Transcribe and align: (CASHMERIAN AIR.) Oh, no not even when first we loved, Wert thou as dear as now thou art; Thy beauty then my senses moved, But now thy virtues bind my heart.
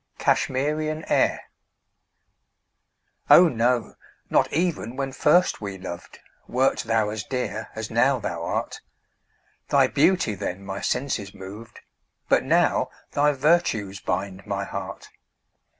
(CASHMERIAN 0.17 1.05
AIR.) 1.09 1.41
Oh, 3.29 3.47
no 3.47 3.93
not 4.31 4.51
even 4.51 4.95
when 4.95 5.11
first 5.11 5.61
we 5.61 5.77
loved, 5.77 6.17
Wert 6.47 6.79
thou 6.79 7.09
as 7.09 7.23
dear 7.23 7.69
as 7.75 7.91
now 7.91 8.17
thou 8.17 8.41
art; 8.43 8.79
Thy 9.69 9.85
beauty 9.85 10.33
then 10.33 10.65
my 10.65 10.81
senses 10.81 11.35
moved, 11.35 11.81
But 12.27 12.43
now 12.43 12.89
thy 13.11 13.33
virtues 13.33 13.99
bind 13.99 14.43
my 14.47 14.63
heart. 14.65 15.09